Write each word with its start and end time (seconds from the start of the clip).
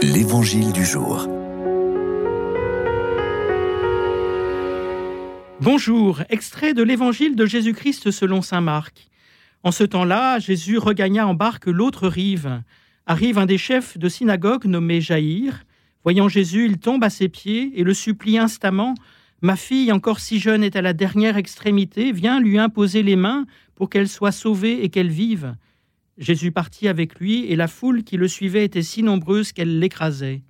L'Évangile 0.00 0.72
du 0.72 0.84
jour. 0.84 1.26
Bonjour, 5.60 6.22
extrait 6.28 6.72
de 6.72 6.84
l'Évangile 6.84 7.34
de 7.34 7.44
Jésus-Christ 7.46 8.12
selon 8.12 8.40
Saint 8.40 8.60
Marc. 8.60 9.08
En 9.64 9.72
ce 9.72 9.82
temps-là, 9.82 10.38
Jésus 10.38 10.78
regagna 10.78 11.26
en 11.26 11.34
barque 11.34 11.66
l'autre 11.66 12.06
rive. 12.06 12.62
Arrive 13.06 13.38
un 13.38 13.46
des 13.46 13.58
chefs 13.58 13.98
de 13.98 14.08
synagogue 14.08 14.66
nommé 14.66 15.00
Jaïr. 15.00 15.64
Voyant 16.04 16.28
Jésus, 16.28 16.66
il 16.66 16.78
tombe 16.78 17.02
à 17.02 17.10
ses 17.10 17.28
pieds 17.28 17.72
et 17.74 17.82
le 17.82 17.92
supplie 17.92 18.38
instamment 18.38 18.94
Ma 19.42 19.56
fille, 19.56 19.90
encore 19.90 20.20
si 20.20 20.38
jeune, 20.38 20.62
est 20.62 20.76
à 20.76 20.82
la 20.82 20.92
dernière 20.92 21.36
extrémité, 21.36 22.12
viens 22.12 22.40
lui 22.40 22.58
imposer 22.58 23.02
les 23.02 23.16
mains 23.16 23.46
pour 23.74 23.90
qu'elle 23.90 24.08
soit 24.08 24.32
sauvée 24.32 24.84
et 24.84 24.90
qu'elle 24.90 25.10
vive. 25.10 25.54
Jésus 26.18 26.50
partit 26.50 26.88
avec 26.88 27.20
lui, 27.20 27.46
et 27.46 27.54
la 27.54 27.68
foule 27.68 28.02
qui 28.02 28.16
le 28.16 28.26
suivait 28.26 28.64
était 28.64 28.82
si 28.82 29.02
nombreuse 29.02 29.52
qu'elle 29.52 29.78
l'écrasait. 29.78 30.42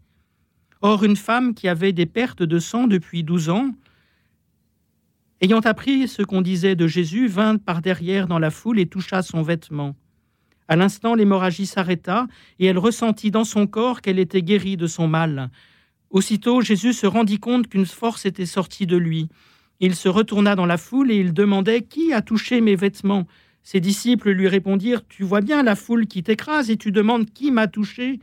Or, 0.81 1.05
une 1.05 1.17
femme 1.17 1.55
qui 1.55 1.69
avait 1.69 1.93
des 1.93 2.07
pertes 2.07 2.43
de 2.43 2.59
sang 2.59 2.87
depuis 2.87 3.23
douze 3.23 3.51
ans, 3.51 3.71
ayant 5.41 5.61
appris 5.61 6.09
ce 6.09 6.23
qu'on 6.23 6.41
disait 6.41 6.75
de 6.75 6.87
Jésus, 6.87 7.27
vint 7.27 7.59
par 7.59 7.83
derrière 7.83 8.27
dans 8.27 8.39
la 8.39 8.51
foule 8.51 8.79
et 8.79 8.87
toucha 8.87 9.23
son 9.23 9.43
vêtement. 9.43 9.95
À 10.69 10.77
l'instant, 10.77 11.15
l'hémorragie 11.15 11.67
s'arrêta, 11.67 12.27
et 12.59 12.67
elle 12.67 12.79
ressentit 12.79 13.31
dans 13.31 13.45
son 13.45 13.67
corps 13.67 14.01
qu'elle 14.01 14.19
était 14.19 14.43
guérie 14.43 14.77
de 14.77 14.87
son 14.87 15.07
mal. 15.07 15.51
Aussitôt, 16.11 16.63
Jésus 16.63 16.95
se 16.95 17.07
rendit 17.07 17.39
compte 17.39 17.69
qu'une 17.69 17.87
force 17.87 18.25
était 18.25 18.47
sortie 18.47 18.87
de 18.87 18.97
lui. 18.97 19.29
Il 19.81 19.95
se 19.95 20.09
retourna 20.09 20.57
dans 20.57 20.67
la 20.67 20.79
foule 20.79 21.11
et 21.11 21.17
il 21.17 21.35
demandait 21.35 21.83
Qui 21.83 22.13
a 22.13 22.23
touché 22.23 22.61
mes 22.61 22.75
vêtements? 22.75 23.27
Ses 23.71 23.81
disciples 23.81 24.31
lui 24.31 24.49
répondirent 24.49 25.07
Tu 25.07 25.25
vois 25.25 25.43
bien 25.43 25.63
la 25.63 25.77
foule 25.77 26.07
qui 26.07 26.23
t'écrase 26.23 26.71
et 26.71 26.79
tu 26.79 26.91
demandes 26.91 27.29
qui 27.29 27.51
m'a 27.51 27.67
touché 27.67 28.19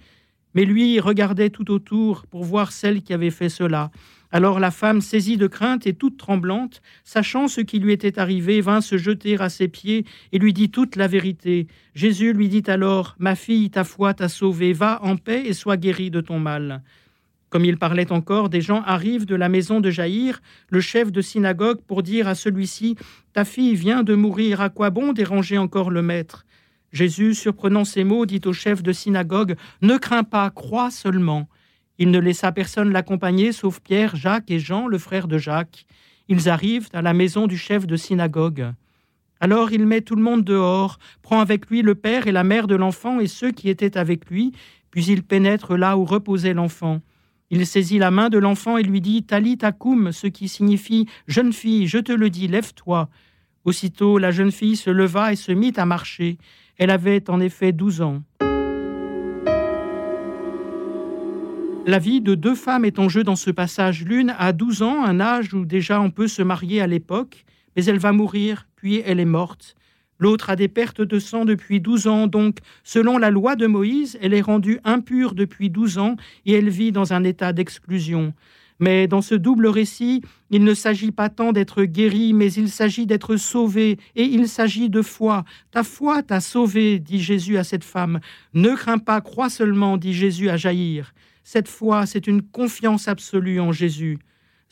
Mais 0.55 0.66
lui 0.66 0.99
regardait 0.99 1.52
tout 1.52 1.70
autour 1.70 2.26
pour 2.26 2.43
voir 2.43 2.71
celle 2.71 3.04
qui 3.04 3.13
avait 3.13 3.29
fait 3.29 3.49
cela. 3.49 3.91
Alors 4.32 4.60
la 4.60 4.71
femme, 4.71 5.02
saisie 5.02 5.37
de 5.37 5.46
crainte 5.46 5.85
et 5.85 5.93
toute 5.93 6.18
tremblante, 6.18 6.82
sachant 7.04 7.48
ce 7.48 7.62
qui 7.62 7.77
lui 7.77 7.93
était 7.93 8.18
arrivé, 8.18 8.60
vint 8.60 8.82
se 8.82 8.98
jeter 8.98 9.40
à 9.40 9.49
ses 9.49 9.68
pieds 9.68 10.05
et 10.32 10.40
lui 10.40 10.52
dit 10.52 10.71
toute 10.71 10.96
la 10.96 11.05
vérité. 11.05 11.68
Jésus 11.93 12.34
lui 12.34 12.49
dit 12.49 12.63
alors 12.65 13.15
Ma 13.20 13.35
fille, 13.35 13.70
ta 13.70 13.84
foi 13.84 14.15
t'a 14.15 14.30
sauvée, 14.30 14.74
va 14.74 14.99
en 15.04 15.15
paix 15.15 15.43
et 15.46 15.54
sois 15.54 15.77
guérie 15.77 16.09
de 16.09 16.21
ton 16.21 16.40
mal. 16.40 16.82
Comme 17.55 17.63
il 17.63 17.77
parlait 17.77 18.11
encore, 18.11 18.49
des 18.49 18.59
gens 18.59 18.81
arrivent 18.81 19.25
de 19.25 19.34
la 19.34 19.48
maison 19.48 19.79
de 19.79 19.89
Jaïr, 19.89 20.41
le 20.67 20.81
chef 20.81 21.09
de 21.09 21.21
synagogue, 21.21 21.79
pour 21.87 22.03
dire 22.03 22.27
à 22.27 22.35
celui-ci 22.35 22.97
Ta 23.31 23.45
fille 23.45 23.75
vient 23.75 24.03
de 24.03 24.13
mourir, 24.13 24.59
à 24.59 24.67
quoi 24.67 24.89
bon 24.89 25.13
déranger 25.13 25.57
encore 25.57 25.89
le 25.89 26.01
maître? 26.01 26.45
Jésus, 26.91 27.34
surprenant 27.34 27.85
ces 27.85 28.03
mots, 28.03 28.25
dit 28.25 28.41
au 28.43 28.51
chef 28.51 28.84
de 28.84 28.91
synagogue 28.91 29.55
Ne 29.81 29.95
crains 29.95 30.25
pas, 30.25 30.49
crois 30.49 30.91
seulement. 30.91 31.47
Il 31.97 32.12
ne 32.12 32.20
laissa 32.20 32.51
personne 32.51 32.91
l'accompagner, 32.91 33.53
sauf 33.53 33.79
Pierre, 33.79 34.17
Jacques 34.17 34.51
et 34.51 34.59
Jean, 34.59 34.87
le 34.87 34.97
frère 34.97 35.29
de 35.29 35.37
Jacques. 35.37 35.85
Ils 36.27 36.49
arrivent 36.49 36.90
à 36.91 37.01
la 37.01 37.13
maison 37.13 37.47
du 37.47 37.57
chef 37.57 37.87
de 37.87 37.95
synagogue. 37.95 38.73
Alors 39.40 39.71
il 39.71 39.85
met 39.85 40.01
tout 40.01 40.17
le 40.17 40.21
monde 40.21 40.43
dehors, 40.43 40.99
prend 41.21 41.40
avec 41.40 41.69
lui 41.69 41.84
le 41.84 41.95
père 41.95 42.27
et 42.27 42.34
la 42.34 42.43
mère 42.43 42.67
de 42.67 42.75
l'enfant 42.75 43.21
et 43.21 43.27
ceux 43.27 43.51
qui 43.51 43.69
étaient 43.69 43.97
avec 43.97 44.29
lui, 44.29 44.51
puis 44.91 45.05
il 45.05 45.23
pénètre 45.23 45.77
là 45.77 45.97
où 45.97 46.03
reposait 46.03 46.53
l'enfant. 46.53 46.99
Il 47.55 47.65
saisit 47.65 47.99
la 47.99 48.11
main 48.11 48.27
de 48.27 48.37
l'enfant 48.37 48.77
et 48.77 48.84
lui 48.84 48.99
dit 48.99 49.23
Talit 49.23 49.59
akum, 49.61 50.11
ce 50.11 50.27
qui 50.27 50.49
signifie 50.49 51.07
Jeune 51.25 51.53
fille, 51.53 51.87
je 51.87 51.99
te 51.99 52.12
le 52.12 52.29
dis, 52.29 52.49
lève-toi. 52.49 53.07
Aussitôt, 53.63 54.17
la 54.17 54.31
jeune 54.31 54.51
fille 54.51 54.75
se 54.75 54.89
leva 54.89 55.31
et 55.31 55.37
se 55.37 55.53
mit 55.53 55.71
à 55.77 55.85
marcher. 55.85 56.37
Elle 56.77 56.89
avait 56.89 57.29
en 57.29 57.39
effet 57.39 57.71
douze 57.71 58.01
ans. 58.01 58.23
La 61.85 61.97
vie 61.97 62.20
de 62.20 62.35
deux 62.35 62.55
femmes 62.55 62.84
est 62.84 62.99
en 62.99 63.07
jeu 63.07 63.23
dans 63.23 63.37
ce 63.37 63.51
passage. 63.51 64.03
L'une 64.03 64.35
a 64.38 64.51
douze 64.51 64.81
ans, 64.81 65.06
un 65.06 65.22
âge 65.22 65.53
où 65.53 65.63
déjà 65.63 66.01
on 66.01 66.12
peut 66.12 66.28
se 66.28 66.41
marier 66.41 66.81
à 66.81 66.88
l'époque, 66.88 67.46
mais 67.78 67.85
elle 67.85 68.00
va 68.00 68.12
mourir, 68.12 68.68
puis 68.75 69.01
elle 69.06 69.22
est 69.22 69.24
morte. 69.24 69.78
L'autre 70.18 70.50
a 70.50 70.56
des 70.56 70.68
pertes 70.68 71.02
de 71.02 71.20
sang 71.20 71.46
depuis 71.46 71.81
douze 71.81 72.08
ans, 72.08 72.28
donc 72.28 72.59
selon 72.84 73.18
la 73.18 73.30
loi 73.30 73.56
de 73.56 73.68
Moïse, 73.68 74.18
elle 74.22 74.34
est 74.34 74.42
rendue 74.42 74.80
impure 74.84 75.36
depuis 75.36 75.70
douze 75.70 75.98
ans 75.98 76.16
et 76.46 76.53
elle 76.53 76.70
vit 76.70 76.92
dans 76.92 77.14
un 77.14 77.24
état 77.24 77.52
d'exclusion. 77.52 78.34
Mais 78.80 79.08
dans 79.08 79.22
ce 79.22 79.36
double 79.36 79.68
récit, 79.68 80.22
il 80.50 80.64
ne 80.64 80.74
s'agit 80.74 81.12
pas 81.12 81.30
tant 81.30 81.54
d'être 81.54 81.84
guéri, 81.84 82.34
mais 82.34 82.52
il 82.52 82.70
s'agit 82.70 83.06
d'être 83.06 83.38
sauvé, 83.38 83.98
et 84.16 84.24
il 84.24 84.50
s'agit 84.50 84.90
de 84.90 85.02
foi. 85.02 85.46
Ta 85.72 85.84
foi 85.84 86.24
t'a 86.24 86.42
sauvé, 86.42 87.00
dit 87.00 87.22
Jésus 87.22 87.58
à 87.58 87.64
cette 87.64 87.86
femme. 87.86 88.20
Ne 88.54 88.75
crains 88.75 88.98
pas, 88.98 89.22
crois 89.22 89.50
seulement, 89.50 89.98
dit 89.98 90.14
Jésus 90.14 90.50
à 90.50 90.58
Jaïr. 90.58 91.14
Cette 91.44 91.70
foi, 91.70 92.06
c'est 92.06 92.28
une 92.28 92.42
confiance 92.42 93.08
absolue 93.08 93.62
en 93.62 93.72
Jésus. 93.72 94.20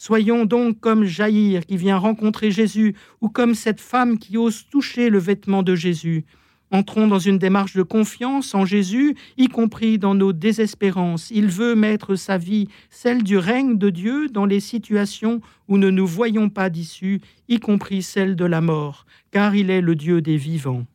Soyons 0.06 0.44
donc 0.44 0.82
comme 0.82 1.06
Jaïr 1.06 1.66
qui 1.66 1.78
vient 1.78 1.98
rencontrer 1.98 2.52
Jésus, 2.52 2.94
ou 3.22 3.30
comme 3.30 3.56
cette 3.56 3.80
femme 3.80 4.20
qui 4.20 4.38
ose 4.38 4.68
toucher 4.70 5.10
le 5.10 5.18
vêtement 5.18 5.64
de 5.64 5.76
Jésus. 5.76 6.26
Entrons 6.72 7.08
dans 7.08 7.20
une 7.20 7.38
démarche 7.38 7.74
de 7.74 7.84
confiance 7.84 8.54
en 8.54 8.66
Jésus, 8.66 9.16
y 9.38 9.48
compris 9.48 9.98
dans 9.98 10.14
nos 10.14 10.34
désespérances. 10.34 11.32
Il 11.32 11.48
veut 11.48 11.76
mettre 11.76 12.16
sa 12.16 12.38
vie, 12.38 12.68
celle 12.90 13.24
du 13.24 13.38
règne 13.38 13.78
de 13.78 13.90
Dieu, 13.90 14.28
dans 14.28 14.46
les 14.46 14.60
situations 14.60 15.40
où 15.70 15.78
ne 15.78 15.90
nous 15.90 16.06
voyons 16.06 16.50
pas 16.50 16.70
d'issue, 16.70 17.22
y 17.48 17.62
compris 17.62 18.04
celle 18.04 18.36
de 18.36 18.44
la 18.44 18.60
mort, 18.60 19.06
car 19.32 19.56
il 19.56 19.70
est 19.70 19.80
le 19.80 19.96
Dieu 19.96 20.20
des 20.20 20.36
vivants. 20.36 20.86